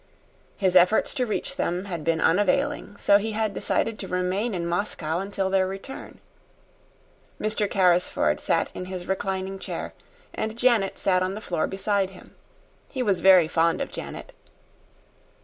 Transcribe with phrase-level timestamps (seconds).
[0.57, 4.65] His efforts to reach them had been unavailing, so he had decided to remain in
[4.65, 6.17] Moscow until their return.
[7.39, 7.69] Mr.
[7.69, 9.93] Carrisford sat in his reclining chair,
[10.33, 12.33] and Janet sat on the floor beside him.
[12.89, 14.33] He was very fond of Janet.